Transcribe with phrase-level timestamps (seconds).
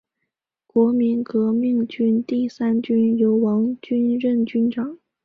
[0.65, 4.97] 国民革命军第三军由王均任军长。